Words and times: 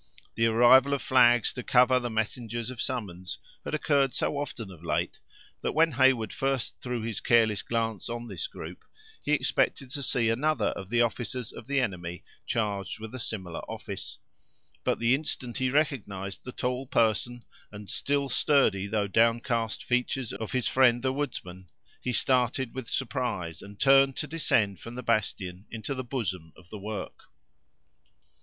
The 0.33 0.47
arrival 0.47 0.95
of 0.95 1.01
flags 1.03 1.53
to 1.53 1.61
cover 1.61 1.99
the 1.99 2.09
messengers 2.09 2.71
of 2.71 2.81
summons, 2.81 3.37
had 3.63 3.75
occurred 3.75 4.15
so 4.15 4.39
often 4.39 4.71
of 4.71 4.83
late, 4.83 5.19
that 5.61 5.73
when 5.73 5.91
Heyward 5.91 6.33
first 6.33 6.73
threw 6.81 7.03
his 7.03 7.19
careless 7.19 7.61
glance 7.61 8.09
on 8.09 8.27
this 8.27 8.47
group, 8.47 8.83
he 9.23 9.33
expected 9.33 9.91
to 9.91 10.01
see 10.01 10.29
another 10.31 10.69
of 10.69 10.89
the 10.89 11.03
officers 11.03 11.51
of 11.51 11.67
the 11.67 11.79
enemy, 11.79 12.23
charged 12.47 12.97
with 12.99 13.13
a 13.13 13.19
similar 13.19 13.59
office 13.69 14.17
but 14.83 14.97
the 14.97 15.13
instant 15.13 15.59
he 15.59 15.69
recognized 15.69 16.43
the 16.43 16.51
tall 16.51 16.87
person 16.87 17.45
and 17.71 17.87
still 17.87 18.27
sturdy 18.27 18.87
though 18.87 19.05
downcast 19.07 19.83
features 19.83 20.33
of 20.33 20.51
his 20.51 20.67
friend, 20.67 21.03
the 21.03 21.13
woodsman, 21.13 21.69
he 22.01 22.11
started 22.11 22.73
with 22.73 22.89
surprise, 22.89 23.61
and 23.61 23.79
turned 23.79 24.15
to 24.17 24.25
descend 24.25 24.79
from 24.79 24.95
the 24.95 25.03
bastion 25.03 25.67
into 25.69 25.93
the 25.93 26.03
bosom 26.03 26.51
of 26.55 26.71
the 26.71 26.79
work. 26.79 27.25